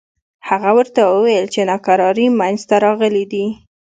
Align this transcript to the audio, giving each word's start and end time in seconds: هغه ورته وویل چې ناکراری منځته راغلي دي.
هغه 0.49 0.69
ورته 0.77 1.01
وویل 1.11 1.45
چې 1.53 1.67
ناکراری 1.71 2.27
منځته 2.39 2.75
راغلي 2.85 3.25
دي. 3.31 3.45